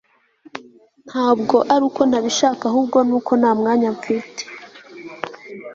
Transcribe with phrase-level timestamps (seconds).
[1.07, 4.41] Ntabwo ari uko ntabishaka ahubwo ni uko nta mwanya mfite